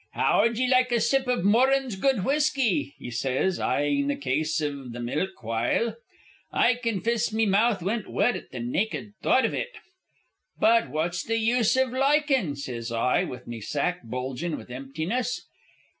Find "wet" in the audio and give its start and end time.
8.09-8.35